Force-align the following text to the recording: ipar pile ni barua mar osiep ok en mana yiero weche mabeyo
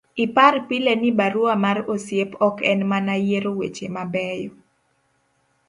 ipar 0.15 0.53
pile 0.67 0.93
ni 1.01 1.09
barua 1.17 1.53
mar 1.65 1.77
osiep 1.93 2.29
ok 2.47 2.57
en 2.71 2.81
mana 2.91 3.13
yiero 3.25 3.51
weche 3.59 3.85
mabeyo 3.95 4.51